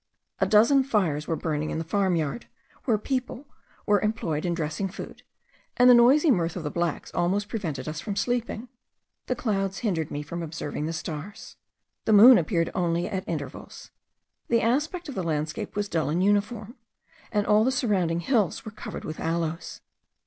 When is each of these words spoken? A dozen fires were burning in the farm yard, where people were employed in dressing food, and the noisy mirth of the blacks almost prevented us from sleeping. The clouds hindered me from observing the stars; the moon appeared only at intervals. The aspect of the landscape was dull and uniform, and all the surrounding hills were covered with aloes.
A 0.39 0.47
dozen 0.47 0.83
fires 0.83 1.27
were 1.27 1.35
burning 1.35 1.69
in 1.69 1.77
the 1.77 1.83
farm 1.83 2.15
yard, 2.15 2.47
where 2.85 2.97
people 2.97 3.45
were 3.85 4.01
employed 4.01 4.45
in 4.45 4.55
dressing 4.55 4.87
food, 4.87 5.21
and 5.77 5.87
the 5.87 5.93
noisy 5.93 6.31
mirth 6.31 6.55
of 6.55 6.63
the 6.63 6.71
blacks 6.71 7.11
almost 7.13 7.47
prevented 7.47 7.87
us 7.87 7.99
from 8.01 8.15
sleeping. 8.15 8.67
The 9.27 9.35
clouds 9.35 9.81
hindered 9.85 10.09
me 10.09 10.23
from 10.23 10.41
observing 10.41 10.87
the 10.87 10.91
stars; 10.93 11.55
the 12.05 12.13
moon 12.13 12.39
appeared 12.39 12.71
only 12.73 13.07
at 13.07 13.27
intervals. 13.29 13.91
The 14.47 14.63
aspect 14.63 15.07
of 15.07 15.13
the 15.13 15.21
landscape 15.21 15.75
was 15.75 15.87
dull 15.87 16.09
and 16.09 16.23
uniform, 16.23 16.77
and 17.31 17.45
all 17.45 17.63
the 17.63 17.71
surrounding 17.71 18.21
hills 18.21 18.65
were 18.65 18.71
covered 18.71 19.05
with 19.05 19.19
aloes. 19.19 19.81